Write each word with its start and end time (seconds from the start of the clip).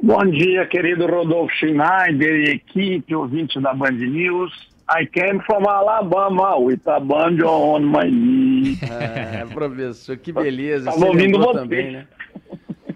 Bom 0.00 0.24
dia, 0.26 0.64
querido 0.66 1.06
Rodolfo 1.06 1.52
Schneider 1.56 2.46
e 2.46 2.50
equipe, 2.50 3.14
ouvinte 3.16 3.60
da 3.60 3.74
Band 3.74 3.90
News. 3.90 4.52
I 4.88 5.04
came 5.06 5.40
from 5.44 5.68
Alabama 5.68 6.56
with 6.56 6.86
a 6.86 7.00
band 7.00 7.42
on 7.44 7.80
my 7.80 8.08
knee. 8.08 8.78
É, 8.88 9.44
professor, 9.46 10.16
que 10.16 10.32
beleza. 10.32 10.88
Estava 10.90 11.06
ouvindo 11.06 11.38
você. 11.38 11.58
Também, 11.58 11.92
né? 11.92 12.06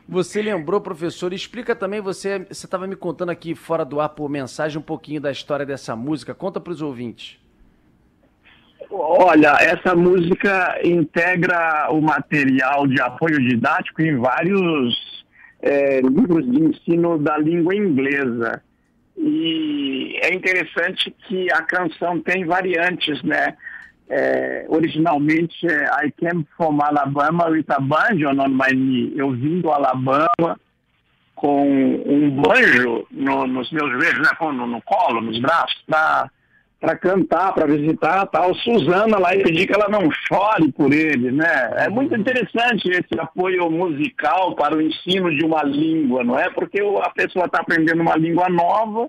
Você 0.08 0.40
lembrou, 0.42 0.80
professor, 0.80 1.32
explica 1.32 1.74
também, 1.74 2.00
você 2.00 2.38
você 2.38 2.66
estava 2.66 2.86
me 2.86 2.94
contando 2.94 3.30
aqui 3.30 3.54
fora 3.54 3.84
do 3.84 4.00
ar 4.00 4.10
por 4.10 4.28
mensagem 4.28 4.78
um 4.78 4.82
pouquinho 4.82 5.20
da 5.20 5.32
história 5.32 5.66
dessa 5.66 5.96
música. 5.96 6.34
Conta 6.34 6.60
para 6.60 6.72
os 6.72 6.82
ouvintes. 6.82 7.36
Olha, 8.90 9.56
essa 9.60 9.96
música 9.96 10.78
integra 10.84 11.88
o 11.90 12.00
material 12.00 12.86
de 12.86 13.00
apoio 13.00 13.38
didático 13.38 14.02
em 14.02 14.16
vários 14.16 15.21
é, 15.62 16.00
livros 16.00 16.44
de 16.50 16.60
ensino 16.60 17.16
da 17.18 17.38
língua 17.38 17.74
inglesa. 17.74 18.62
E 19.16 20.18
é 20.22 20.34
interessante 20.34 21.14
que 21.26 21.50
a 21.52 21.62
canção 21.62 22.20
tem 22.20 22.44
variantes, 22.44 23.22
né? 23.22 23.56
É, 24.08 24.66
originalmente 24.68 25.66
é 25.66 26.06
I 26.06 26.10
came 26.10 26.46
from 26.56 26.82
Alabama 26.82 27.48
with 27.48 27.64
a 27.68 27.80
banjo 27.80 28.28
on 28.28 28.48
my 28.48 28.72
knee. 28.72 29.12
Eu 29.16 29.30
vim 29.30 29.60
do 29.60 29.70
Alabama 29.70 30.58
com 31.34 32.02
um 32.06 32.30
banjo 32.30 33.06
no, 33.10 33.46
nos 33.46 33.70
meus 33.70 33.90
joelhos, 33.92 34.18
né? 34.18 34.30
No, 34.40 34.66
no 34.66 34.82
colo, 34.82 35.20
nos 35.20 35.38
braços, 35.38 35.82
para 35.86 36.30
para 36.82 36.96
cantar, 36.96 37.54
para 37.54 37.64
visitar 37.64 38.26
tal 38.26 38.52
Suzana 38.56 39.16
lá 39.16 39.36
e 39.36 39.42
pedir 39.44 39.68
que 39.68 39.72
ela 39.72 39.88
não 39.88 40.10
chore 40.10 40.72
por 40.72 40.92
ele, 40.92 41.30
né? 41.30 41.74
É 41.76 41.88
muito 41.88 42.12
interessante 42.16 42.88
esse 42.88 43.20
apoio 43.20 43.70
musical 43.70 44.56
para 44.56 44.76
o 44.76 44.82
ensino 44.82 45.30
de 45.30 45.44
uma 45.44 45.62
língua, 45.62 46.24
não 46.24 46.36
é? 46.36 46.50
Porque 46.50 46.80
a 46.80 47.10
pessoa 47.10 47.46
está 47.46 47.60
aprendendo 47.60 48.02
uma 48.02 48.16
língua 48.16 48.48
nova 48.48 49.08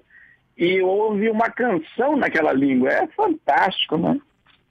e 0.56 0.84
ouve 0.84 1.28
uma 1.32 1.50
canção 1.50 2.16
naquela 2.16 2.54
língua. 2.54 2.90
É 2.90 3.08
fantástico, 3.08 3.98
né? 3.98 4.22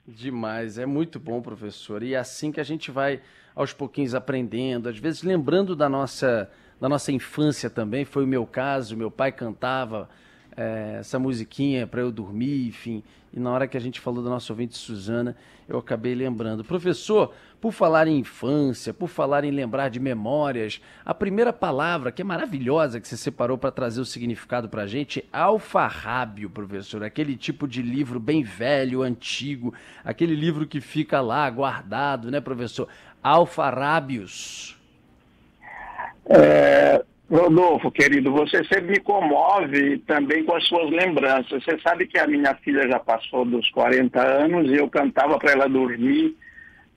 Demais, 0.07 0.77
é 0.77 0.85
muito 0.85 1.19
bom, 1.19 1.41
professor. 1.41 2.03
E 2.03 2.13
é 2.13 2.17
assim 2.17 2.53
que 2.53 2.61
a 2.61 2.63
gente 2.63 2.89
vai 2.89 3.19
aos 3.53 3.73
pouquinhos 3.73 4.15
aprendendo, 4.15 4.87
às 4.87 4.97
vezes 4.97 5.23
lembrando 5.23 5.75
da 5.75 5.89
nossa 5.89 6.49
da 6.79 6.87
nossa 6.89 7.11
infância 7.11 7.69
também, 7.69 8.03
foi 8.03 8.23
o 8.23 8.27
meu 8.27 8.45
caso, 8.45 8.97
meu 8.97 9.11
pai 9.11 9.31
cantava 9.31 10.09
é, 10.55 10.97
essa 10.99 11.19
musiquinha 11.19 11.87
para 11.87 12.01
eu 12.01 12.11
dormir, 12.11 12.67
enfim. 12.67 13.03
E 13.33 13.39
na 13.39 13.51
hora 13.51 13.67
que 13.67 13.75
a 13.75 13.79
gente 13.79 13.99
falou 13.99 14.23
da 14.23 14.29
nossa 14.29 14.53
ouvinte 14.53 14.77
Suzana, 14.77 15.35
eu 15.67 15.77
acabei 15.79 16.13
lembrando. 16.13 16.63
Professor, 16.63 17.33
por 17.59 17.71
falar 17.71 18.07
em 18.07 18.19
infância, 18.19 18.93
por 18.93 19.07
falar 19.07 19.43
em 19.43 19.49
lembrar 19.49 19.89
de 19.89 19.99
memórias, 19.99 20.79
a 21.03 21.13
primeira 21.13 21.51
palavra 21.51 22.11
que 22.11 22.21
é 22.21 22.25
maravilhosa 22.25 22.99
que 22.99 23.07
você 23.07 23.17
separou 23.17 23.57
para 23.57 23.71
trazer 23.71 24.01
o 24.01 24.05
significado 24.05 24.69
para 24.69 24.83
a 24.83 24.87
gente 24.87 25.19
é 25.33 25.37
alfarrábio, 25.37 26.49
professor. 26.49 27.03
Aquele 27.03 27.35
tipo 27.35 27.67
de 27.67 27.81
livro 27.81 28.19
bem 28.19 28.43
velho, 28.43 29.01
antigo, 29.01 29.73
aquele 30.03 30.35
livro 30.35 30.67
que 30.67 30.79
fica 30.79 31.19
lá 31.19 31.49
guardado, 31.49 32.29
né, 32.29 32.39
professor? 32.39 32.87
Alfarrábios. 33.23 34.77
É, 36.25 37.03
Rodolfo, 37.29 37.89
querido, 37.89 38.31
você 38.31 38.63
sempre 38.65 38.91
me 38.91 38.99
comove 38.99 39.97
também 39.99 40.43
com 40.43 40.55
as 40.55 40.67
suas 40.67 40.89
lembranças. 40.91 41.63
Você 41.63 41.79
sabe 41.79 42.05
que 42.05 42.19
a 42.19 42.27
minha 42.27 42.53
filha 42.55 42.87
já 42.87 42.99
passou 42.99 43.45
dos 43.45 43.69
40 43.71 44.21
anos 44.21 44.69
e 44.69 44.75
eu 44.75 44.89
cantava 44.89 45.39
para 45.39 45.51
ela 45.53 45.69
dormir 45.69 46.35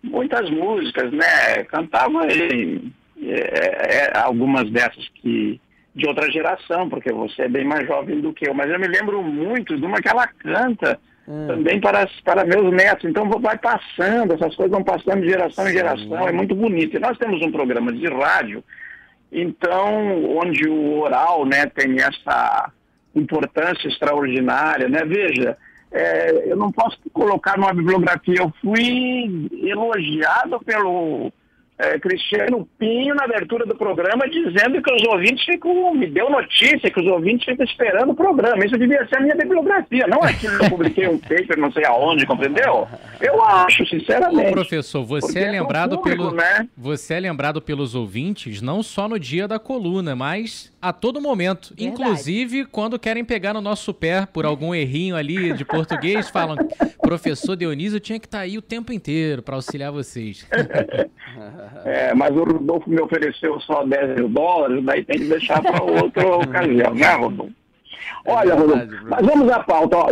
muitas 0.02 0.50
músicas, 0.50 1.12
né? 1.12 1.64
Cantava 1.68 2.26
em, 2.26 2.92
é, 3.22 4.12
é, 4.12 4.18
algumas 4.18 4.70
dessas 4.70 5.08
que 5.14 5.60
de 5.94 6.06
outra 6.06 6.30
geração, 6.30 6.90
porque 6.90 7.10
você 7.10 7.42
é 7.42 7.48
bem 7.48 7.64
mais 7.64 7.86
jovem 7.86 8.20
do 8.20 8.30
que 8.30 8.46
eu, 8.46 8.52
mas 8.52 8.70
eu 8.70 8.78
me 8.78 8.86
lembro 8.86 9.22
muito 9.22 9.78
de 9.78 9.86
uma 9.86 9.98
que 10.02 10.08
ela 10.08 10.26
canta 10.26 11.00
hum. 11.26 11.46
também 11.46 11.80
para, 11.80 12.06
para 12.22 12.44
meus 12.44 12.70
netos. 12.70 13.08
Então 13.08 13.26
vai 13.30 13.56
passando, 13.56 14.34
essas 14.34 14.54
coisas 14.54 14.70
vão 14.70 14.84
passando 14.84 15.22
de 15.22 15.30
geração 15.30 15.66
em 15.66 15.72
geração, 15.72 16.28
é 16.28 16.32
muito 16.32 16.54
bonito. 16.54 16.96
E 16.96 17.00
nós 17.00 17.16
temos 17.16 17.40
um 17.40 17.50
programa 17.50 17.90
de 17.92 18.06
rádio 18.08 18.62
então, 19.30 20.36
onde 20.36 20.68
o 20.68 21.00
oral 21.00 21.44
né, 21.44 21.66
tem 21.66 21.96
essa 22.00 22.70
importância 23.14 23.88
extraordinária, 23.88 24.88
né? 24.88 25.04
Veja, 25.04 25.56
é, 25.90 26.50
eu 26.50 26.56
não 26.56 26.70
posso 26.70 26.98
colocar 27.12 27.56
numa 27.56 27.72
bibliografia, 27.72 28.36
eu 28.38 28.52
fui 28.60 29.48
elogiado 29.62 30.60
pelo 30.60 31.32
é, 31.78 31.98
Cristiano 31.98 32.66
Pinho 32.78 33.14
na 33.14 33.24
abertura 33.24 33.66
do 33.66 33.76
programa 33.76 34.28
dizendo 34.28 34.80
que 34.82 34.92
os 34.92 35.02
ouvintes 35.08 35.44
ficam, 35.44 35.94
me 35.94 36.06
deu 36.06 36.30
notícia 36.30 36.90
que 36.90 37.00
os 37.00 37.06
ouvintes 37.06 37.44
ficam 37.44 37.64
esperando 37.64 38.12
o 38.12 38.14
programa. 38.14 38.64
Isso 38.64 38.78
devia 38.78 39.06
ser 39.06 39.16
a 39.16 39.20
minha 39.20 39.36
bibliografia, 39.36 40.06
não 40.06 40.24
é 40.24 40.32
que 40.32 40.46
eu 40.46 40.70
publiquei 40.70 41.06
um 41.06 41.18
paper 41.18 41.58
não 41.58 41.70
sei 41.70 41.84
aonde, 41.84 42.26
compreendeu? 42.26 42.88
Eu 43.20 43.42
acho, 43.42 43.86
sinceramente. 43.86 44.48
Ô, 44.48 44.52
professor, 44.52 45.04
você 45.04 45.40
é 45.40 45.50
lembrado 45.50 45.98
público, 45.98 46.24
pelo, 46.24 46.34
né? 46.34 46.68
você 46.76 47.14
é 47.14 47.20
lembrado 47.20 47.60
pelos 47.60 47.94
ouvintes 47.94 48.62
não 48.62 48.82
só 48.82 49.06
no 49.06 49.18
dia 49.18 49.46
da 49.46 49.58
coluna, 49.58 50.16
mas 50.16 50.72
a 50.80 50.92
todo 50.92 51.20
momento, 51.20 51.74
Verdade. 51.76 51.84
inclusive 51.84 52.64
quando 52.64 52.98
querem 52.98 53.24
pegar 53.24 53.52
no 53.52 53.60
nosso 53.60 53.92
pé 53.92 54.26
por 54.26 54.46
algum 54.46 54.74
errinho 54.74 55.16
ali 55.16 55.52
de 55.52 55.64
português, 55.64 56.30
falam: 56.30 56.56
"Professor 57.00 57.56
Dionísio 57.56 58.00
tinha 58.00 58.18
que 58.18 58.26
estar 58.26 58.38
tá 58.38 58.44
aí 58.44 58.56
o 58.56 58.62
tempo 58.62 58.92
inteiro 58.92 59.42
para 59.42 59.56
auxiliar 59.56 59.92
vocês". 59.92 60.46
É, 61.84 62.14
mas 62.14 62.36
o 62.36 62.44
Rodolfo 62.44 62.88
me 62.88 63.00
ofereceu 63.00 63.58
só 63.60 63.84
10 63.84 64.16
mil 64.16 64.28
dólares, 64.28 64.84
daí 64.84 65.04
tem 65.04 65.18
que 65.18 65.28
deixar 65.28 65.62
para 65.62 65.82
outra 65.82 66.26
ocasião, 66.36 66.94
né, 66.94 67.14
Rodolfo? 67.14 67.52
Olha, 68.26 68.54
Rodolfo, 68.54 68.88
mas 69.04 69.26
vamos 69.26 69.50
à 69.50 69.60
pauta. 69.60 69.96
Ó. 69.96 70.08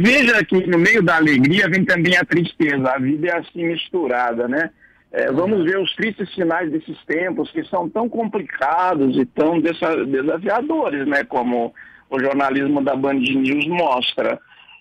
Veja 0.00 0.44
que 0.44 0.66
no 0.66 0.78
meio 0.78 1.02
da 1.02 1.16
alegria 1.16 1.68
vem 1.68 1.84
também 1.84 2.16
a 2.16 2.24
tristeza. 2.24 2.90
A 2.90 2.98
vida 2.98 3.28
é 3.28 3.38
assim 3.38 3.64
misturada, 3.66 4.46
né? 4.46 4.70
É, 5.12 5.30
vamos 5.30 5.64
ver 5.64 5.78
os 5.78 5.94
tristes 5.94 6.32
sinais 6.34 6.70
desses 6.70 6.98
tempos 7.04 7.50
que 7.50 7.64
são 7.64 7.88
tão 7.88 8.08
complicados 8.08 9.16
e 9.16 9.24
tão 9.24 9.60
desafiadores, 9.60 11.06
né? 11.06 11.24
Como 11.24 11.72
o 12.10 12.20
jornalismo 12.20 12.82
da 12.82 12.94
Band 12.96 13.14
News 13.14 13.66
mostra. 13.66 14.38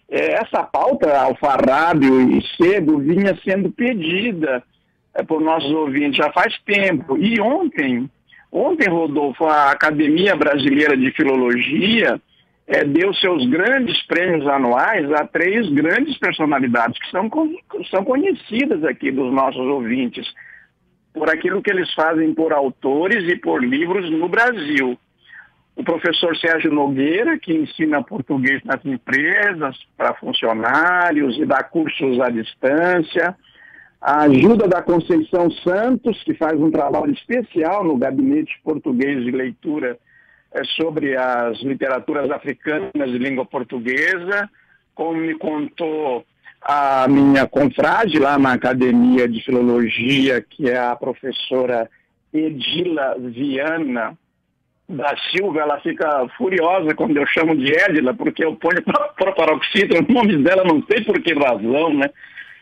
É, 0.10 0.34
essa 0.34 0.64
pauta, 0.64 1.18
Alfarrábio 1.18 2.32
e 2.32 2.42
Cedo, 2.58 3.00
vinha 3.00 3.38
sendo 3.44 3.72
pedida 3.72 4.64
é, 5.16 5.24
por 5.24 5.42
nossos 5.42 5.72
ouvintes 5.72 6.18
já 6.18 6.32
faz 6.32 6.58
tempo. 6.66 7.18
E 7.18 7.40
ontem, 7.40 8.10
ontem, 8.52 8.90
Rodolfo, 8.90 9.46
a 9.46 9.72
Academia 9.72 10.36
Brasileira 10.36 10.98
de 10.98 11.12
Filologia 11.12 12.20
é, 12.66 12.84
deu 12.84 13.14
seus 13.16 13.46
grandes 13.48 14.02
prêmios 14.08 14.48
anuais 14.48 15.12
a 15.12 15.28
três 15.28 15.70
grandes 15.70 16.18
personalidades 16.18 16.98
que 17.00 17.12
são, 17.12 17.30
são 17.90 18.04
conhecidas 18.04 18.84
aqui 18.84 19.12
dos 19.12 19.32
nossos 19.34 19.62
ouvintes, 19.62 20.26
por 21.14 21.30
aquilo 21.30 21.62
que 21.62 21.72
eles 21.72 21.94
fazem 21.94 22.34
por 22.34 22.54
autores 22.54 23.24
e 23.30 23.36
por 23.36 23.64
livros 23.64 24.10
no 24.10 24.28
Brasil. 24.28 24.98
O 25.76 25.84
professor 25.84 26.36
Sérgio 26.38 26.72
Nogueira, 26.72 27.38
que 27.38 27.54
ensina 27.54 28.04
português 28.04 28.64
nas 28.64 28.84
empresas, 28.86 29.76
para 29.98 30.14
funcionários 30.16 31.38
e 31.38 31.46
dá 31.46 31.64
cursos 31.64 32.20
à 32.20 32.30
distância 32.30 33.36
a 34.04 34.24
ajuda 34.24 34.68
da 34.68 34.82
Conceição 34.82 35.50
Santos, 35.50 36.22
que 36.26 36.34
faz 36.34 36.60
um 36.60 36.70
trabalho 36.70 37.14
especial 37.14 37.86
no 37.86 37.96
Gabinete 37.96 38.60
Português 38.62 39.24
de 39.24 39.32
Leitura 39.32 39.98
é, 40.52 40.62
sobre 40.76 41.16
as 41.16 41.58
literaturas 41.62 42.30
africanas 42.30 43.10
de 43.10 43.18
língua 43.18 43.46
portuguesa, 43.46 44.50
como 44.94 45.22
me 45.22 45.36
contou 45.36 46.26
a 46.62 47.08
minha 47.08 47.48
confrade 47.48 48.20
lá 48.20 48.38
na 48.38 48.52
Academia 48.52 49.26
de 49.26 49.42
Filologia, 49.42 50.42
que 50.42 50.70
é 50.70 50.78
a 50.78 50.98
professora 50.98 51.90
Edila 52.34 53.16
Viana 53.18 54.18
da 54.90 55.16
Silva, 55.32 55.62
ela 55.62 55.80
fica 55.80 56.28
furiosa 56.38 56.94
quando 56.94 57.16
eu 57.16 57.26
chamo 57.28 57.56
de 57.56 57.72
Edila, 57.72 58.14
porque 58.14 58.44
eu 58.44 58.54
ponho 58.58 58.84
para 58.84 59.32
paroxítona 59.32 60.06
o 60.06 60.14
nome 60.14 60.44
dela, 60.44 60.66
não 60.66 60.84
sei 60.84 61.06
por 61.06 61.22
que 61.22 61.34
razão, 61.34 61.94
né? 61.94 62.10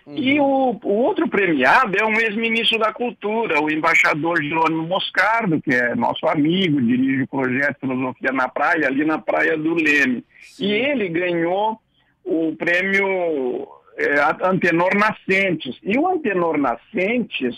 Uhum. 0.05 0.17
E 0.17 0.39
o, 0.39 0.79
o, 0.83 0.93
outro 1.03 1.27
premiado 1.27 1.95
é 1.97 2.05
um 2.05 2.19
ex-ministro 2.19 2.79
da 2.79 2.91
Cultura, 2.91 3.61
o 3.61 3.69
embaixador 3.69 4.41
Jerônimo 4.41 4.83
Moscardo, 4.83 5.61
que 5.61 5.73
é 5.73 5.95
nosso 5.95 6.25
amigo, 6.27 6.81
dirige 6.81 7.23
o 7.23 7.27
projeto 7.27 7.79
Filosofia 7.81 8.31
na 8.31 8.47
Praia, 8.47 8.87
ali 8.87 9.05
na 9.05 9.19
Praia 9.19 9.57
do 9.57 9.75
Leme. 9.75 10.23
Sim. 10.41 10.65
E 10.65 10.71
ele 10.71 11.09
ganhou 11.09 11.79
o 12.23 12.55
prêmio 12.55 13.67
é, 13.97 14.47
Antenor 14.47 14.95
Nascentes. 14.95 15.77
E 15.83 15.97
o 15.97 16.07
Antenor 16.07 16.57
Nascentes 16.57 17.55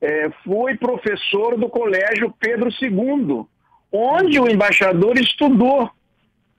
é, 0.00 0.30
foi 0.44 0.76
professor 0.76 1.56
do 1.56 1.68
Colégio 1.68 2.34
Pedro 2.38 2.68
II, 2.80 3.44
onde 3.92 4.40
o 4.40 4.48
embaixador 4.48 5.18
estudou. 5.18 5.90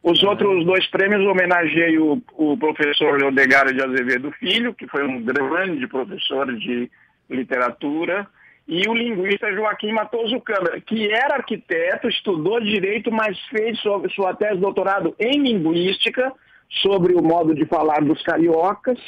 Os 0.04 0.22
outros 0.22 0.66
dois 0.66 0.86
prêmios 0.88 1.26
homenageei 1.26 1.98
o, 1.98 2.22
o 2.34 2.58
professor 2.58 3.18
Leodegário 3.18 3.74
de 3.74 3.82
Azevedo 3.82 4.32
Filho, 4.34 4.74
que 4.74 4.86
foi 4.86 5.08
um 5.08 5.24
grande 5.24 5.88
professor 5.88 6.54
de 6.58 6.92
literatura, 7.30 8.28
e 8.68 8.88
o 8.88 8.94
linguista 8.94 9.52
Joaquim 9.54 9.94
Matoso 9.94 10.42
Câmara, 10.42 10.80
que 10.82 11.10
era 11.10 11.36
arquiteto, 11.36 12.10
estudou 12.10 12.60
direito, 12.60 13.10
mas 13.12 13.40
fez 13.50 13.80
sua, 13.80 14.08
sua 14.10 14.34
tese 14.34 14.56
de 14.56 14.62
doutorado 14.62 15.16
em 15.18 15.42
linguística, 15.42 16.34
sobre 16.82 17.14
o 17.14 17.22
modo 17.22 17.54
de 17.54 17.66
falar 17.66 18.04
dos 18.04 18.22
cariocas, 18.24 19.00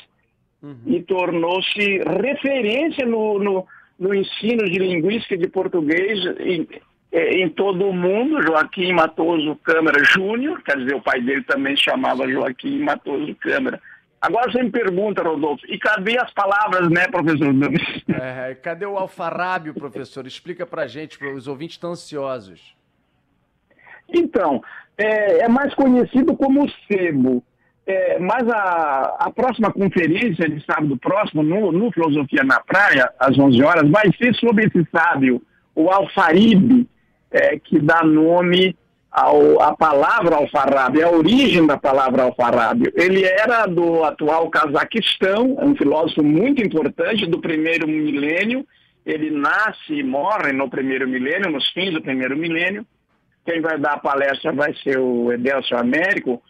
uhum. 0.62 0.78
e 0.86 1.02
tornou-se 1.04 2.00
referência 2.22 3.06
no, 3.06 3.40
no, 3.40 3.68
no, 4.00 4.14
ensino 4.14 4.64
de 4.66 4.78
linguística 4.78 5.38
de 5.38 5.48
português 5.48 6.20
em, 7.16 7.18
é, 7.18 7.44
em 7.44 7.50
todo 7.50 7.88
o 7.88 7.94
mundo. 7.94 8.42
Joaquim 8.42 8.92
Matoso 8.94 9.56
Câmara 9.64 10.04
Júnior, 10.04 10.62
quer 10.62 10.78
dizer, 10.78 10.96
o 10.96 11.02
pai 11.02 11.22
dele 11.22 11.44
também 11.44 11.76
se 11.76 11.84
chamava 11.84 12.30
Joaquim 12.30 12.80
Matoso 12.80 13.34
Câmara. 13.36 13.82
Agora 14.22 14.52
você 14.52 14.64
me 14.64 14.72
pergunta, 14.72 15.22
Rodolfo, 15.22 15.64
e 15.68 15.78
cadê 15.78 16.18
as 16.18 16.32
palavras, 16.34 16.90
né, 16.90 17.08
professor 17.08 17.54
É, 18.10 18.56
cadê 18.56 18.86
o 18.86 18.98
alfarrábio, 18.98 19.74
professor? 19.74 20.26
Explica 20.26 20.66
pra 20.66 20.88
gente, 20.88 21.24
os 21.24 21.48
ouvintes 21.48 21.76
estão 21.76 21.92
ansiosos. 21.92 22.76
Então, 24.10 24.64
é, 24.98 25.42
é 25.42 25.48
mais 25.48 25.74
conhecido 25.76 26.36
como 26.36 26.68
sebo. 26.88 27.44
É, 27.88 28.18
mas 28.18 28.50
a, 28.50 29.16
a 29.20 29.32
próxima 29.32 29.72
conferência 29.72 30.50
de 30.50 30.64
sábado 30.66 30.98
próximo, 30.98 31.44
no, 31.44 31.72
no, 31.72 31.92
Filosofia 31.92 32.44
na 32.44 32.60
Praia, 32.60 33.08
às 33.20 33.38
11 33.38 33.62
horas, 33.62 33.90
vai 33.92 34.12
ser 34.18 34.34
sobre 34.36 34.66
esse 34.66 34.88
sábio, 34.92 35.40
o 35.76 35.92
Alfaribe, 35.92 36.90
é, 37.36 37.60
que 37.60 37.78
dá 37.80 38.02
nome 38.02 38.78
ao, 39.12 39.62
a 39.62 39.76
palavra 39.76 40.38
alfarrábio, 40.38 41.06
a 41.06 41.12
origem 41.12 41.68
da 41.68 41.78
palavra 41.78 42.24
alfarrábio. 42.24 42.92
Ele 42.96 43.26
era 43.26 43.66
do 43.66 44.06
atual 44.06 44.50
Cazaquistão, 44.50 45.58
é 45.60 45.66
um 45.66 45.76
filósofo 45.76 46.24
muito 46.24 46.64
importante 46.64 47.26
do 47.26 47.42
primeiro 47.42 47.88
milênio. 47.88 48.66
Ele 49.06 49.30
nasce 49.30 49.94
e 49.94 50.04
morre 50.04 50.54
no 50.54 50.70
primeiro 50.70 51.08
milênio, 51.08 51.52
nos 51.52 51.70
fins 51.72 51.94
do 51.94 52.02
primeiro 52.02 52.38
milênio. 52.38 52.86
Quem 53.46 53.62
vai 53.62 53.78
dar 53.78 53.94
a 53.94 54.00
palestra 54.00 54.54
vai 54.54 54.74
ser 54.76 54.98
o 54.98 55.32
Edelcio 55.32 55.78
Américo. 55.78 56.42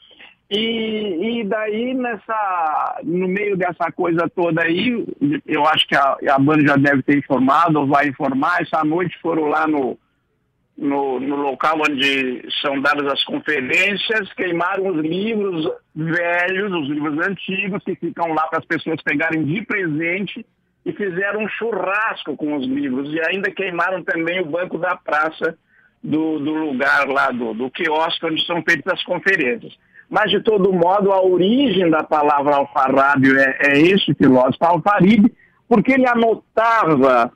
E, 0.49 1.39
e 1.39 1.43
daí, 1.43 1.95
nessa, 1.95 2.99
no 3.03 3.27
meio 3.27 3.57
dessa 3.57 3.91
coisa 3.91 4.29
toda 4.33 4.61
aí, 4.61 5.03
eu 5.45 5.65
acho 5.65 5.87
que 5.87 5.95
a, 5.95 6.15
a 6.29 6.39
banda 6.39 6.61
já 6.61 6.75
deve 6.75 7.01
ter 7.01 7.17
informado, 7.17 7.79
ou 7.79 7.87
vai 7.87 8.07
informar, 8.07 8.61
essa 8.61 8.83
noite 8.83 9.17
foram 9.21 9.45
lá 9.47 9.67
no, 9.67 9.97
no, 10.77 11.19
no, 11.19 11.35
local 11.37 11.79
onde 11.79 12.43
são 12.61 12.81
dadas 12.81 13.11
as 13.11 13.23
conferências, 13.23 14.31
queimaram 14.33 14.87
os 14.87 14.97
livros 14.97 15.71
velhos, 15.95 16.73
os 16.73 16.89
livros 16.89 17.27
antigos, 17.27 17.83
que 17.83 17.95
ficam 17.95 18.33
lá 18.33 18.47
para 18.47 18.59
as 18.59 18.65
pessoas 18.65 19.01
pegarem 19.01 19.43
de 19.43 19.61
presente, 19.65 20.45
e 20.85 20.91
fizeram 20.91 21.43
um 21.43 21.49
churrasco 21.49 22.35
com 22.35 22.55
os 22.57 22.67
livros. 22.67 23.11
E 23.11 23.19
ainda 23.21 23.49
queimaram 23.49 24.03
também 24.03 24.41
o 24.41 24.45
banco 24.45 24.77
da 24.77 24.95
praça 24.95 25.57
do, 26.03 26.37
do 26.39 26.53
lugar 26.53 27.07
lá, 27.07 27.31
do, 27.31 27.53
do 27.53 27.71
quiosque 27.71 28.25
onde 28.25 28.45
são 28.45 28.61
feitas 28.61 28.93
as 28.93 29.03
conferências. 29.03 29.73
Mas, 30.07 30.29
de 30.29 30.39
todo 30.41 30.71
modo, 30.71 31.11
a 31.11 31.23
origem 31.23 31.89
da 31.89 32.03
palavra 32.03 32.57
alfarrábio 32.57 33.39
é, 33.39 33.57
é 33.61 33.79
esse 33.79 34.13
filósofo 34.13 34.63
Alfaribe, 34.63 35.33
porque 35.67 35.93
ele 35.93 36.07
anotava 36.07 37.33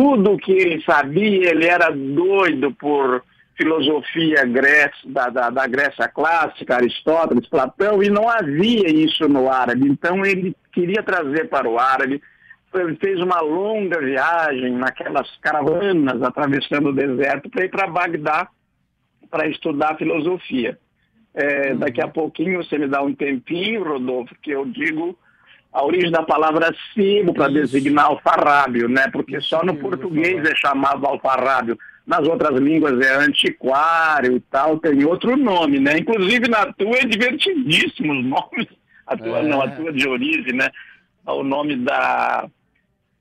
tudo 0.00 0.32
o 0.32 0.38
que 0.38 0.52
ele 0.52 0.82
sabia, 0.82 1.50
ele 1.50 1.66
era 1.66 1.90
doido 1.90 2.72
por 2.72 3.22
filosofia 3.54 4.46
Grécia, 4.46 4.90
da, 5.04 5.28
da, 5.28 5.50
da, 5.50 5.66
Grécia 5.66 6.08
clássica, 6.08 6.76
Aristóteles, 6.76 7.46
Platão, 7.46 8.02
e 8.02 8.08
não 8.08 8.26
havia 8.26 8.88
isso 8.88 9.28
no 9.28 9.52
árabe. 9.52 9.86
Então 9.86 10.24
ele 10.24 10.56
queria 10.72 11.02
trazer 11.02 11.50
para 11.50 11.68
o 11.68 11.78
árabe. 11.78 12.22
Ele 12.72 12.96
fez 12.96 13.20
uma 13.20 13.42
longa 13.42 14.00
viagem 14.00 14.72
naquelas 14.72 15.28
caravanas 15.42 16.22
atravessando 16.22 16.88
o 16.88 16.94
deserto 16.94 17.50
para 17.50 17.66
ir 17.66 17.68
para 17.68 17.86
Bagdá 17.86 18.48
para 19.30 19.48
estudar 19.48 19.98
filosofia. 19.98 20.78
É, 21.34 21.74
daqui 21.74 22.00
a 22.00 22.08
pouquinho 22.08 22.64
você 22.64 22.78
me 22.78 22.88
dá 22.88 23.02
um 23.02 23.14
tempinho, 23.14 23.84
Rodolfo, 23.84 24.34
que 24.40 24.50
eu 24.50 24.64
digo 24.64 25.18
a 25.72 25.84
origem 25.84 26.10
da 26.10 26.22
palavra 26.22 26.74
sebo 26.94 27.32
para 27.32 27.48
designar 27.48 28.06
alfarrábio, 28.06 28.88
né? 28.88 29.08
Porque 29.12 29.40
só 29.40 29.64
no 29.64 29.76
português 29.76 30.44
é 30.44 30.54
chamado 30.56 31.06
alfarrábio. 31.06 31.78
Nas 32.06 32.26
outras 32.26 32.58
línguas 32.58 33.00
é 33.00 33.16
antiquário 33.16 34.36
e 34.36 34.40
tal, 34.40 34.78
tem 34.78 35.04
outro 35.04 35.36
nome, 35.36 35.78
né? 35.78 35.98
Inclusive 35.98 36.48
na 36.48 36.72
tua 36.72 36.96
é 36.96 37.04
divertidíssimo 37.04 38.12
os 38.12 38.24
nomes. 38.26 38.66
A 39.06 39.16
tua 39.16 39.38
é. 39.38 39.42
não, 39.42 39.62
a 39.62 39.68
tua 39.68 39.92
de 39.92 40.08
origem, 40.08 40.54
né? 40.54 40.70
O 41.24 41.44
nome 41.44 41.76
da, 41.76 42.48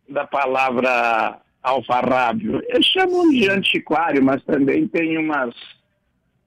da 0.10 0.26
palavra 0.26 1.40
alfarrábio. 1.62 2.64
Eles 2.68 2.86
chamam 2.88 3.30
de 3.30 3.48
antiquário, 3.48 4.24
mas 4.24 4.44
também 4.44 4.88
tem 4.88 5.18
umas 5.18 5.54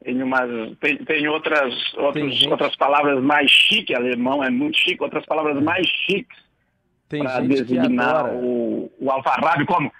tem, 0.02 0.22
umas, 0.22 0.76
tem, 0.78 0.98
tem 0.98 1.26
outras, 1.28 1.74
outros, 1.94 2.40
tem 2.40 2.50
outras 2.50 2.76
palavras 2.76 3.22
mais 3.22 3.50
chiques, 3.50 3.96
alemão 3.96 4.44
é 4.44 4.50
muito 4.50 4.78
chique, 4.78 5.02
outras 5.02 5.24
palavras 5.26 5.56
é. 5.56 5.60
mais 5.60 5.86
chiques 5.86 6.38
para 7.08 7.40
designar 7.40 8.32
o, 8.34 8.90
o 8.98 9.10
alfarrábio 9.10 9.66
como 9.66 9.90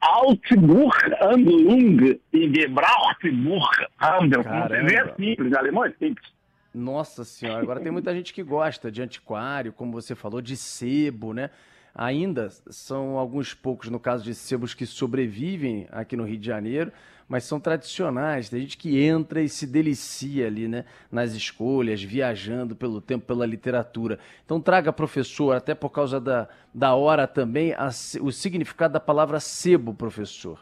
Altbuchhandlung 0.00 2.18
e 2.32 2.54
Gebrauchtbuchhandel. 2.54 4.40
É 4.40 5.14
simples, 5.14 5.52
alemão 5.52 5.84
é 5.84 5.92
simples. 5.92 6.26
Nossa 6.72 7.24
senhora, 7.24 7.62
agora 7.62 7.80
tem 7.80 7.92
muita 7.92 8.14
gente 8.14 8.32
que 8.32 8.42
gosta 8.42 8.90
de 8.90 9.02
antiquário, 9.02 9.70
como 9.72 9.92
você 9.92 10.14
falou, 10.14 10.40
de 10.40 10.56
sebo, 10.56 11.34
né? 11.34 11.50
Ainda 11.94 12.48
são 12.68 13.18
alguns 13.18 13.52
poucos, 13.52 13.88
no 13.88 13.98
caso 13.98 14.24
de 14.24 14.34
sebos, 14.34 14.74
que 14.74 14.86
sobrevivem 14.86 15.88
aqui 15.90 16.16
no 16.16 16.24
Rio 16.24 16.38
de 16.38 16.46
Janeiro, 16.46 16.92
mas 17.28 17.44
são 17.44 17.60
tradicionais. 17.60 18.48
Tem 18.48 18.60
gente 18.60 18.76
que 18.76 19.00
entra 19.00 19.40
e 19.40 19.48
se 19.48 19.66
delicia 19.66 20.46
ali, 20.46 20.66
né? 20.66 20.84
Nas 21.10 21.32
escolhas, 21.32 22.02
viajando 22.02 22.74
pelo 22.74 23.00
tempo, 23.00 23.26
pela 23.26 23.46
literatura. 23.46 24.18
Então 24.44 24.60
traga, 24.60 24.92
professor, 24.92 25.54
até 25.54 25.74
por 25.74 25.90
causa 25.90 26.20
da, 26.20 26.48
da 26.74 26.94
hora 26.94 27.26
também, 27.26 27.72
a, 27.74 27.88
o 28.20 28.32
significado 28.32 28.94
da 28.94 29.00
palavra 29.00 29.38
sebo, 29.38 29.94
professor. 29.94 30.58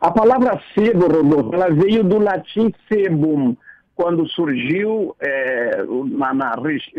A 0.00 0.10
palavra 0.10 0.60
sebo, 0.74 1.08
Rodolfo, 1.08 1.54
ela 1.54 1.68
veio 1.68 2.02
do 2.02 2.18
latim 2.18 2.72
sebum, 2.88 3.56
quando 4.00 4.26
surgiu 4.30 5.14
é, 5.20 5.84
na, 6.06 6.32
na, 6.32 6.54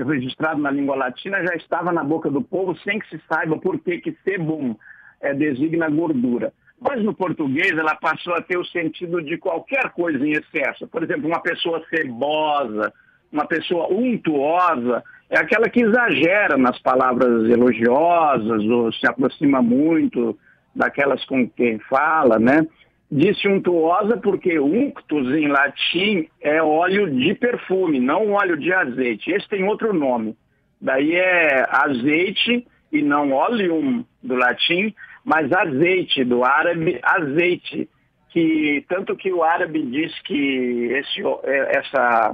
registrado 0.05 0.61
na 0.61 0.69
língua 0.69 0.95
latina, 0.95 1.43
já 1.43 1.55
estava 1.55 1.91
na 1.91 2.03
boca 2.03 2.29
do 2.29 2.43
povo 2.43 2.77
sem 2.83 2.99
que 2.99 3.09
se 3.09 3.19
saiba 3.27 3.57
por 3.57 3.79
que, 3.79 3.97
que 3.97 4.15
sebum 4.23 4.75
é, 5.19 5.33
designa 5.33 5.89
gordura. 5.89 6.53
Mas 6.79 7.03
no 7.03 7.11
português 7.11 7.71
ela 7.71 7.95
passou 7.95 8.35
a 8.35 8.41
ter 8.43 8.55
o 8.55 8.65
sentido 8.65 9.19
de 9.19 9.39
qualquer 9.39 9.89
coisa 9.93 10.23
em 10.23 10.33
excesso. 10.33 10.87
Por 10.87 11.01
exemplo, 11.01 11.27
uma 11.27 11.39
pessoa 11.39 11.83
cebosa, 11.89 12.93
uma 13.33 13.47
pessoa 13.47 13.91
untuosa, 13.91 15.03
é 15.27 15.39
aquela 15.39 15.69
que 15.69 15.81
exagera 15.81 16.55
nas 16.55 16.79
palavras 16.83 17.49
elogiosas 17.49 18.63
ou 18.63 18.93
se 18.93 19.07
aproxima 19.07 19.59
muito 19.59 20.37
daquelas 20.75 21.25
com 21.25 21.49
quem 21.49 21.79
fala, 21.79 22.37
né? 22.37 22.61
Disse 23.11 23.45
untuosa 23.45 24.15
porque 24.15 24.57
unctus 24.57 25.27
em 25.35 25.49
latim 25.49 26.29
é 26.39 26.63
óleo 26.63 27.11
de 27.11 27.35
perfume, 27.35 27.99
não 27.99 28.31
óleo 28.31 28.55
de 28.55 28.71
azeite. 28.71 29.31
Esse 29.31 29.49
tem 29.49 29.65
outro 29.65 29.93
nome. 29.93 30.33
Daí 30.79 31.15
é 31.15 31.65
azeite 31.69 32.65
e 32.89 33.01
não 33.01 33.33
oleum 33.33 34.05
do 34.23 34.35
latim, 34.35 34.95
mas 35.25 35.51
azeite 35.51 36.23
do 36.23 36.45
árabe, 36.45 37.01
azeite. 37.03 37.89
Que, 38.29 38.85
tanto 38.87 39.13
que 39.17 39.29
o 39.29 39.43
árabe 39.43 39.83
diz 39.83 40.17
que 40.21 40.85
esse, 40.93 41.21
é, 41.43 41.79
essa, 41.79 42.33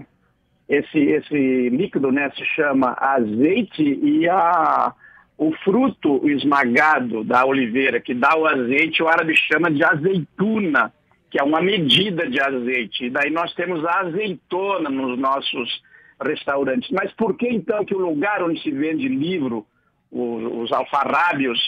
esse, 0.69 0.99
esse 0.99 1.69
líquido 1.69 2.11
né, 2.11 2.29
se 2.37 2.45
chama 2.45 2.95
azeite 2.99 3.81
e 3.81 4.29
a, 4.29 4.93
o 5.37 5.51
fruto 5.63 6.27
esmagado 6.27 7.23
da 7.23 7.45
oliveira, 7.45 8.01
que 8.01 8.13
dá 8.13 8.35
o 8.35 8.47
azeite, 8.47 9.03
o 9.03 9.07
árabe 9.07 9.35
chama 9.35 9.69
de 9.69 9.83
azeituna, 9.83 10.91
que 11.29 11.39
é 11.39 11.43
uma 11.43 11.61
medida 11.61 12.27
de 12.27 12.41
azeite. 12.41 13.05
E 13.05 13.09
daí 13.09 13.29
nós 13.29 13.53
temos 13.53 13.85
a 13.85 13.99
azeitona 13.99 14.89
nos 14.89 15.17
nossos 15.19 15.83
restaurantes. 16.19 16.89
Mas 16.89 17.13
por 17.13 17.37
que 17.37 17.47
então 17.47 17.85
que 17.85 17.93
o 17.93 17.99
lugar 17.99 18.41
onde 18.41 18.61
se 18.63 18.71
vende 18.71 19.07
livro, 19.07 19.65
os, 20.11 20.63
os 20.63 20.71
alfarrábios, 20.71 21.59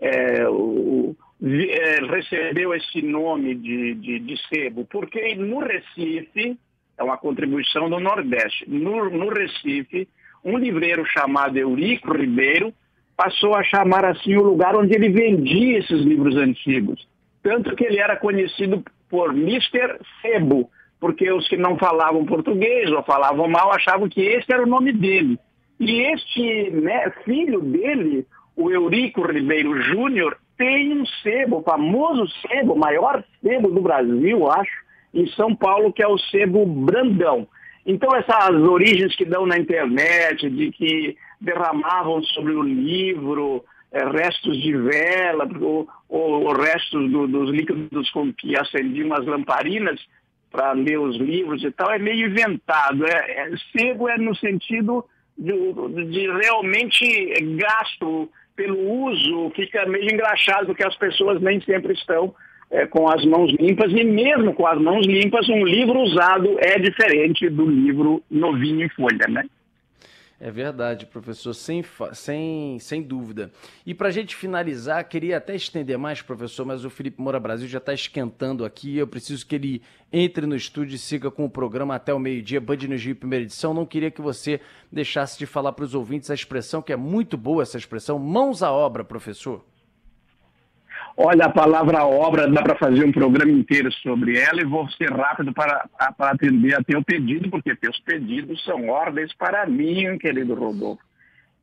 é, 0.00 0.48
o, 0.48 1.14
é, 1.42 2.00
recebeu 2.06 2.72
esse 2.72 3.02
nome 3.02 3.54
de, 3.56 3.94
de, 3.94 4.18
de 4.20 4.48
sebo? 4.48 4.86
Porque 4.86 5.34
no 5.34 5.58
Recife, 5.58 6.56
é 6.96 7.04
uma 7.04 7.18
contribuição 7.18 7.90
do 7.90 8.00
Nordeste. 8.00 8.64
No, 8.68 9.10
no 9.10 9.28
Recife, 9.28 10.08
um 10.42 10.56
livreiro 10.56 11.04
chamado 11.04 11.58
Eurico 11.58 12.16
Ribeiro 12.16 12.72
passou 13.18 13.56
a 13.56 13.64
chamar 13.64 14.04
assim 14.04 14.36
o 14.36 14.44
lugar 14.44 14.76
onde 14.76 14.94
ele 14.94 15.08
vendia 15.08 15.80
esses 15.80 16.02
livros 16.02 16.36
antigos. 16.36 17.04
Tanto 17.42 17.74
que 17.74 17.84
ele 17.84 17.98
era 17.98 18.16
conhecido 18.16 18.84
por 19.10 19.36
Mr. 19.36 19.98
Sebo, 20.22 20.70
porque 21.00 21.28
os 21.32 21.48
que 21.48 21.56
não 21.56 21.76
falavam 21.76 22.24
português 22.24 22.88
ou 22.92 23.02
falavam 23.02 23.48
mal 23.48 23.72
achavam 23.72 24.08
que 24.08 24.20
esse 24.20 24.52
era 24.52 24.62
o 24.62 24.68
nome 24.68 24.92
dele. 24.92 25.36
E 25.80 26.02
este 26.12 26.70
né, 26.70 27.12
filho 27.24 27.60
dele, 27.60 28.24
o 28.56 28.70
Eurico 28.70 29.26
Ribeiro 29.26 29.82
Júnior, 29.82 30.38
tem 30.56 30.92
um 30.92 31.04
sebo, 31.20 31.58
o 31.58 31.62
famoso 31.62 32.24
sebo, 32.46 32.74
o 32.74 32.78
maior 32.78 33.24
sebo 33.42 33.68
do 33.68 33.80
Brasil, 33.80 34.48
acho, 34.48 34.84
em 35.12 35.26
São 35.32 35.56
Paulo, 35.56 35.92
que 35.92 36.04
é 36.04 36.06
o 36.06 36.18
sebo 36.18 36.64
Brandão. 36.64 37.48
Então 37.84 38.14
essas 38.14 38.54
origens 38.62 39.16
que 39.16 39.24
dão 39.24 39.44
na 39.44 39.58
internet, 39.58 40.48
de 40.48 40.70
que 40.70 41.16
derramavam 41.40 42.22
sobre 42.22 42.52
o 42.52 42.62
livro 42.62 43.64
é, 43.92 44.04
restos 44.04 44.60
de 44.60 44.76
vela, 44.76 45.48
ou, 45.60 45.88
ou 46.08 46.52
restos 46.52 47.10
do, 47.10 47.26
dos 47.26 47.50
líquidos 47.50 48.10
com 48.10 48.32
que 48.32 48.58
acendiam 48.58 49.12
as 49.14 49.24
lamparinas 49.26 50.00
para 50.50 50.72
ler 50.72 50.98
os 50.98 51.16
livros 51.16 51.62
e 51.62 51.70
tal, 51.70 51.90
é 51.90 51.98
meio 51.98 52.28
inventado. 52.28 53.06
É, 53.06 53.48
é, 53.48 53.50
cego 53.76 54.08
é 54.08 54.18
no 54.18 54.34
sentido 54.36 55.04
de, 55.36 55.52
de 56.10 56.26
realmente 56.30 57.32
gasto 57.56 58.28
pelo 58.56 58.78
uso, 59.04 59.50
fica 59.54 59.86
meio 59.86 60.12
engraxado, 60.12 60.66
porque 60.66 60.84
as 60.84 60.96
pessoas 60.96 61.40
nem 61.40 61.60
sempre 61.60 61.92
estão 61.92 62.34
é, 62.70 62.86
com 62.86 63.08
as 63.08 63.24
mãos 63.24 63.52
limpas, 63.52 63.92
e 63.92 64.04
mesmo 64.04 64.52
com 64.52 64.66
as 64.66 64.80
mãos 64.80 65.06
limpas, 65.06 65.48
um 65.48 65.64
livro 65.64 66.00
usado 66.00 66.56
é 66.58 66.78
diferente 66.78 67.48
do 67.48 67.64
livro 67.66 68.22
novinho 68.30 68.84
em 68.84 68.88
folha, 68.90 69.26
né? 69.28 69.44
É 70.40 70.52
verdade, 70.52 71.04
professor, 71.04 71.52
sem, 71.52 71.84
sem, 72.12 72.78
sem 72.78 73.02
dúvida. 73.02 73.50
E 73.84 73.92
para 73.92 74.06
a 74.06 74.10
gente 74.12 74.36
finalizar, 74.36 75.02
queria 75.08 75.36
até 75.36 75.56
estender 75.56 75.98
mais, 75.98 76.22
professor, 76.22 76.64
mas 76.64 76.84
o 76.84 76.90
Felipe 76.90 77.20
Moura 77.20 77.40
Brasil 77.40 77.66
já 77.66 77.78
está 77.78 77.92
esquentando 77.92 78.64
aqui. 78.64 78.96
Eu 78.96 79.08
preciso 79.08 79.44
que 79.44 79.56
ele 79.56 79.82
entre 80.12 80.46
no 80.46 80.54
estúdio 80.54 80.94
e 80.94 80.98
siga 80.98 81.28
com 81.28 81.44
o 81.44 81.50
programa 81.50 81.96
até 81.96 82.14
o 82.14 82.20
meio-dia, 82.20 82.60
Band 82.60 82.76
News 82.76 83.02
Rio, 83.02 83.16
primeira 83.16 83.44
edição. 83.44 83.74
Não 83.74 83.84
queria 83.84 84.12
que 84.12 84.20
você 84.20 84.60
deixasse 84.92 85.36
de 85.36 85.44
falar 85.44 85.72
para 85.72 85.84
os 85.84 85.94
ouvintes 85.94 86.30
a 86.30 86.34
expressão, 86.34 86.80
que 86.80 86.92
é 86.92 86.96
muito 86.96 87.36
boa 87.36 87.64
essa 87.64 87.76
expressão, 87.76 88.16
mãos 88.16 88.62
à 88.62 88.70
obra, 88.70 89.02
professor. 89.02 89.64
Olha, 91.20 91.46
a 91.46 91.50
palavra 91.50 92.04
obra 92.04 92.46
dá 92.46 92.62
para 92.62 92.76
fazer 92.76 93.04
um 93.04 93.10
programa 93.10 93.50
inteiro 93.50 93.90
sobre 93.90 94.38
ela 94.38 94.60
e 94.60 94.64
vou 94.64 94.88
ser 94.90 95.10
rápido 95.10 95.52
para, 95.52 95.88
para 96.16 96.30
atender 96.30 96.76
a 96.76 96.84
teu 96.84 97.02
pedido, 97.02 97.50
porque 97.50 97.74
teus 97.74 97.98
pedidos 98.02 98.62
são 98.62 98.88
ordens 98.88 99.34
para 99.34 99.66
mim, 99.66 100.16
querido 100.16 100.54
Rodolfo. 100.54 101.02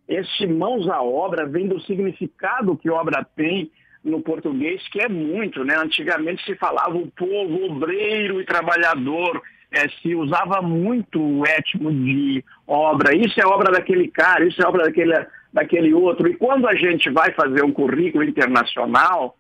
Este 0.09 0.45
mãos 0.45 0.89
à 0.89 1.01
obra 1.01 1.45
vem 1.47 1.69
do 1.69 1.79
significado 1.83 2.75
que 2.75 2.89
obra 2.89 3.25
tem 3.33 3.71
no 4.03 4.19
português, 4.19 4.85
que 4.89 4.99
é 4.99 5.07
muito, 5.07 5.63
né? 5.63 5.77
Antigamente 5.77 6.43
se 6.43 6.55
falava 6.57 6.97
o 6.97 7.09
povo 7.11 7.71
obreiro 7.71 8.41
e 8.41 8.45
trabalhador, 8.45 9.41
é, 9.71 9.87
se 10.01 10.13
usava 10.15 10.61
muito 10.61 11.17
o 11.17 11.47
étimo 11.47 11.93
de 11.93 12.43
obra. 12.67 13.15
Isso 13.15 13.39
é 13.39 13.47
obra 13.47 13.71
daquele 13.71 14.09
cara, 14.09 14.45
isso 14.45 14.61
é 14.61 14.67
obra 14.67 14.83
daquele, 14.83 15.15
daquele 15.53 15.93
outro. 15.93 16.27
E 16.27 16.35
quando 16.35 16.67
a 16.67 16.75
gente 16.75 17.09
vai 17.09 17.31
fazer 17.31 17.63
um 17.63 17.71
currículo 17.71 18.25
internacional, 18.25 19.37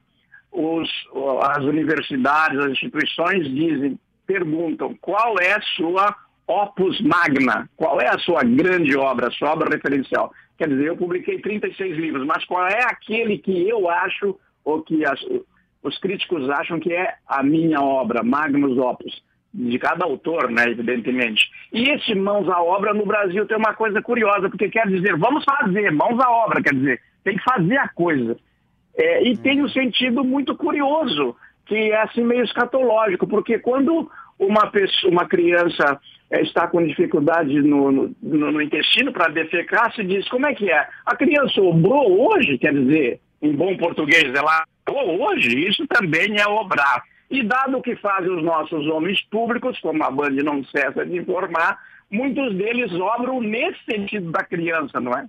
os, 0.55 0.89
as 1.43 1.63
universidades, 1.63 2.57
as 2.57 2.71
instituições 2.71 3.45
dizem, 3.53 3.99
perguntam 4.25 4.95
qual 5.01 5.35
é 5.39 5.53
a 5.53 5.61
sua 5.75 6.15
opus 6.47 7.01
magna, 7.01 7.69
qual 7.75 7.99
é 7.99 8.07
a 8.07 8.19
sua 8.19 8.41
grande 8.43 8.95
obra, 8.95 9.27
a 9.27 9.31
sua 9.31 9.51
obra 9.51 9.69
referencial. 9.69 10.31
Quer 10.57 10.69
dizer, 10.69 10.85
eu 10.85 10.97
publiquei 10.97 11.39
36 11.41 11.97
livros, 11.97 12.25
mas 12.25 12.45
qual 12.45 12.65
é 12.67 12.83
aquele 12.83 13.37
que 13.37 13.67
eu 13.67 13.89
acho, 13.89 14.39
ou 14.63 14.81
que 14.81 15.05
as, 15.05 15.19
os 15.83 15.97
críticos 15.99 16.49
acham 16.49 16.79
que 16.79 16.93
é 16.93 17.15
a 17.27 17.43
minha 17.43 17.81
obra, 17.81 18.23
magnus 18.23 18.77
opus, 18.77 19.21
de 19.53 19.77
cada 19.79 20.05
autor, 20.05 20.49
né, 20.51 20.63
evidentemente. 20.69 21.49
E 21.71 21.89
esse 21.89 22.13
mãos 22.15 22.47
à 22.49 22.61
obra 22.61 22.93
no 22.93 23.05
Brasil 23.05 23.45
tem 23.45 23.57
uma 23.57 23.73
coisa 23.73 24.01
curiosa, 24.01 24.49
porque 24.49 24.69
quer 24.69 24.87
dizer, 24.87 25.17
vamos 25.17 25.43
fazer, 25.43 25.91
mãos 25.91 26.19
à 26.19 26.29
obra, 26.29 26.61
quer 26.61 26.73
dizer, 26.73 27.01
tem 27.23 27.37
que 27.37 27.43
fazer 27.43 27.77
a 27.77 27.89
coisa. 27.89 28.37
É, 28.97 29.27
e 29.27 29.37
tem 29.37 29.61
um 29.61 29.69
sentido 29.69 30.23
muito 30.23 30.55
curioso, 30.55 31.35
que 31.65 31.75
é 31.75 32.01
assim 32.01 32.23
meio 32.23 32.43
escatológico, 32.43 33.27
porque 33.27 33.59
quando 33.59 34.09
uma, 34.39 34.67
pessoa, 34.71 35.11
uma 35.11 35.27
criança 35.27 35.99
é, 36.29 36.41
está 36.41 36.67
com 36.67 36.85
dificuldade 36.85 37.61
no, 37.61 37.91
no, 37.91 38.15
no 38.21 38.61
intestino 38.61 39.11
para 39.11 39.31
defecar, 39.31 39.93
se 39.93 40.03
diz, 40.03 40.27
como 40.29 40.47
é 40.47 40.53
que 40.53 40.71
é? 40.71 40.87
A 41.05 41.15
criança 41.15 41.61
obrou 41.61 42.29
hoje, 42.29 42.57
quer 42.57 42.73
dizer, 42.73 43.19
em 43.41 43.53
bom 43.53 43.75
português, 43.77 44.33
ela 44.33 44.63
obrou 44.87 45.27
hoje, 45.27 45.67
isso 45.67 45.85
também 45.87 46.39
é 46.39 46.47
obrar. 46.47 47.03
E 47.29 47.43
dado 47.43 47.77
o 47.77 47.81
que 47.81 47.95
fazem 47.95 48.31
os 48.31 48.43
nossos 48.43 48.87
homens 48.87 49.21
públicos, 49.29 49.79
como 49.79 50.03
a 50.03 50.11
Band 50.11 50.35
não 50.43 50.63
cessa 50.65 51.05
de 51.05 51.17
informar, 51.17 51.77
muitos 52.09 52.55
deles 52.55 52.93
obram 52.93 53.41
nesse 53.41 53.83
sentido 53.83 54.31
da 54.31 54.43
criança, 54.43 54.99
não 54.99 55.11
é? 55.11 55.27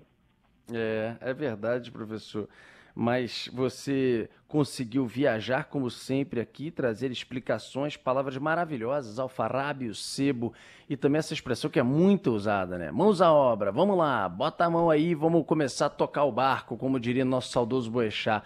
É, 0.73 1.15
é 1.21 1.35
verdade, 1.35 1.91
professor 1.91 2.49
mas 2.99 3.51
você 3.53 4.27
conseguiu 4.49 5.05
viajar 5.05 5.65
como 5.65 5.91
sempre 5.91 6.41
aqui, 6.41 6.71
trazer 6.71 7.11
explicações, 7.11 7.95
palavras 7.95 8.39
maravilhosas, 8.39 9.19
alfarrábio, 9.19 9.95
sebo 9.95 10.55
e 10.89 10.97
também 10.97 11.19
essa 11.19 11.35
expressão 11.35 11.69
que 11.69 11.79
é 11.79 11.83
muito 11.83 12.33
usada, 12.33 12.79
né? 12.79 12.91
Mãos 12.91 13.21
à 13.21 13.31
obra, 13.31 13.71
vamos 13.71 13.99
lá, 13.99 14.27
bota 14.27 14.65
a 14.65 14.71
mão 14.71 14.89
aí, 14.89 15.15
vamos 15.15 15.45
começar 15.45 15.87
a 15.87 15.91
tocar 15.91 16.25
o 16.25 16.33
barco, 16.33 16.75
como 16.79 16.99
diria 16.99 17.23
nosso 17.23 17.53
saudoso 17.53 17.91
Boechat. 17.91 18.43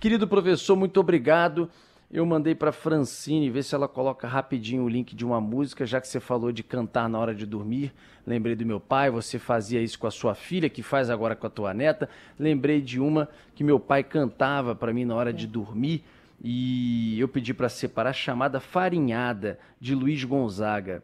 Querido 0.00 0.26
professor, 0.26 0.74
muito 0.74 0.98
obrigado. 0.98 1.68
Eu 2.08 2.24
mandei 2.24 2.54
para 2.54 2.70
Francine 2.70 3.50
ver 3.50 3.64
se 3.64 3.74
ela 3.74 3.88
coloca 3.88 4.28
rapidinho 4.28 4.84
o 4.84 4.88
link 4.88 5.16
de 5.16 5.24
uma 5.24 5.40
música, 5.40 5.84
já 5.84 6.00
que 6.00 6.06
você 6.06 6.20
falou 6.20 6.52
de 6.52 6.62
cantar 6.62 7.08
na 7.08 7.18
hora 7.18 7.34
de 7.34 7.44
dormir. 7.44 7.92
Lembrei 8.24 8.54
do 8.54 8.64
meu 8.64 8.78
pai, 8.78 9.10
você 9.10 9.40
fazia 9.40 9.82
isso 9.82 9.98
com 9.98 10.06
a 10.06 10.10
sua 10.10 10.34
filha, 10.34 10.70
que 10.70 10.84
faz 10.84 11.10
agora 11.10 11.34
com 11.34 11.48
a 11.48 11.50
tua 11.50 11.74
neta. 11.74 12.08
Lembrei 12.38 12.80
de 12.80 13.00
uma 13.00 13.28
que 13.56 13.64
meu 13.64 13.80
pai 13.80 14.04
cantava 14.04 14.72
para 14.74 14.92
mim 14.92 15.04
na 15.04 15.16
hora 15.16 15.32
de 15.32 15.48
dormir 15.48 16.04
e 16.42 17.18
eu 17.18 17.26
pedi 17.26 17.52
para 17.52 17.68
separar 17.68 18.12
chamada 18.12 18.60
Farinhada 18.60 19.58
de 19.80 19.94
Luiz 19.94 20.22
Gonzaga. 20.22 21.02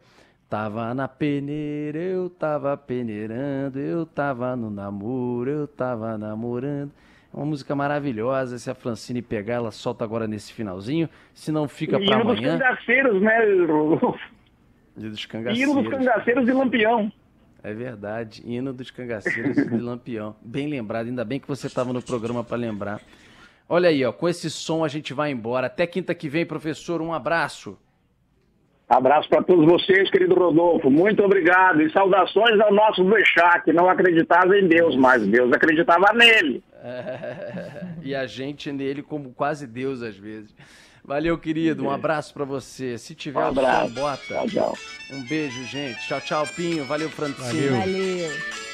Tava 0.48 0.94
na 0.94 1.08
peneira, 1.08 1.98
eu 1.98 2.30
tava 2.30 2.76
peneirando, 2.76 3.78
eu 3.78 4.06
tava 4.06 4.54
no 4.54 4.70
namoro, 4.70 5.50
eu 5.50 5.66
tava 5.66 6.16
namorando. 6.16 6.92
Uma 7.32 7.46
música 7.46 7.74
maravilhosa. 7.74 8.58
Se 8.58 8.70
a 8.70 8.74
Francine 8.74 9.22
pegar, 9.22 9.54
ela 9.54 9.70
solta 9.70 10.04
agora 10.04 10.26
nesse 10.26 10.52
finalzinho. 10.52 11.08
Se 11.32 11.50
não, 11.50 11.66
fica 11.66 11.98
para 11.98 12.20
amanhã. 12.20 12.54
Hino 12.54 12.58
dos 12.58 12.58
cangaceiros, 12.58 13.22
né, 13.22 13.38
Rodolfo? 13.66 14.30
Hino 14.96 15.10
dos 15.10 15.26
cangaceiros. 15.26 15.72
Hino 15.72 15.82
dos 15.82 15.92
cangaceiros 15.92 16.44
de 16.44 16.52
Lampião. 16.52 17.12
É 17.64 17.72
verdade, 17.72 18.42
hino 18.44 18.72
dos 18.72 18.90
cangaceiros 18.90 19.54
de 19.54 19.78
Lampião. 19.78 20.34
Bem 20.42 20.66
lembrado, 20.66 21.06
ainda 21.06 21.24
bem 21.24 21.38
que 21.38 21.46
você 21.46 21.68
estava 21.68 21.92
no 21.92 22.02
programa 22.02 22.42
para 22.42 22.56
lembrar. 22.56 23.00
Olha 23.68 23.88
aí, 23.88 24.04
ó, 24.04 24.12
com 24.12 24.28
esse 24.28 24.50
som 24.50 24.84
a 24.84 24.88
gente 24.88 25.14
vai 25.14 25.30
embora. 25.30 25.68
Até 25.68 25.86
quinta 25.86 26.14
que 26.14 26.28
vem, 26.28 26.44
professor, 26.44 27.00
um 27.00 27.14
abraço. 27.14 27.78
Abraço 28.88 29.28
para 29.28 29.42
todos 29.42 29.64
vocês, 29.64 30.10
querido 30.10 30.34
Rodolfo. 30.34 30.90
Muito 30.90 31.22
obrigado. 31.22 31.80
E 31.80 31.90
saudações 31.92 32.60
ao 32.60 32.74
nosso 32.74 33.02
Bechá, 33.04 33.60
que 33.60 33.72
não 33.72 33.88
acreditava 33.88 34.54
em 34.58 34.66
Deus, 34.66 34.94
mas 34.96 35.26
Deus 35.26 35.50
acreditava 35.52 36.12
nele. 36.12 36.62
É, 36.82 37.86
e 38.02 38.14
a 38.14 38.26
gente 38.26 38.72
nele 38.72 39.02
como 39.02 39.32
quase 39.32 39.66
Deus 39.66 40.02
às 40.02 40.16
vezes. 40.16 40.54
Valeu, 41.04 41.36
querido. 41.36 41.84
Um 41.84 41.90
abraço 41.90 42.32
para 42.32 42.44
você. 42.44 42.96
Se 42.96 43.14
tiver 43.14 43.40
um 43.40 43.48
abraço. 43.48 43.92
bota. 43.92 44.22
Tchau, 44.22 44.48
tchau. 44.48 44.78
Um 45.10 45.22
beijo, 45.24 45.64
gente. 45.64 45.98
Tchau, 46.06 46.20
tchau, 46.20 46.46
Pinho. 46.54 46.84
Valeu, 46.84 47.10
Francine. 47.10 47.68
Valeu. 47.68 47.80
Valeu. 47.80 48.71